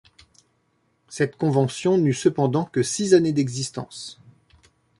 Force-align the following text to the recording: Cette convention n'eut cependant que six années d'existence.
Cette 1.09 1.35
convention 1.35 1.99
n'eut 1.99 2.15
cependant 2.15 2.65
que 2.65 2.81
six 2.81 3.13
années 3.13 3.33
d'existence. 3.33 4.19